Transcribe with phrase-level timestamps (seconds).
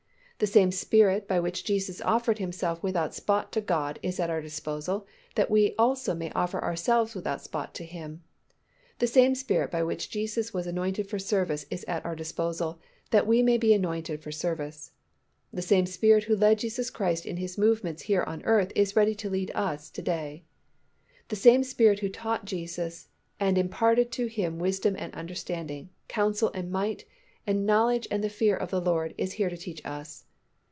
[0.43, 4.41] The same Spirit by which Jesus offered Himself without spot to God is at our
[4.41, 8.23] disposal that we also may offer ourselves without spot to Him.
[8.97, 12.79] The same Spirit by which Jesus was anointed for service is at our disposal
[13.11, 14.93] that we may be anointed for service.
[15.53, 19.13] The same Spirit who led Jesus Christ in His movements here on earth is ready
[19.13, 20.43] to lead us to day.
[21.27, 23.09] The same Spirit who taught Jesus
[23.39, 27.05] and imparted to Him wisdom and understanding, counsel and might,
[27.45, 30.25] and knowledge and the fear of the Lord is here to teach us.